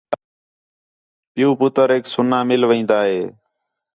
پِیؤ، 1.33 1.51
پُتریک 1.59 2.03
سُنّا 2.13 2.39
مل 2.47 2.61
وین٘دا 2.69 2.99
ہِے 3.09 3.21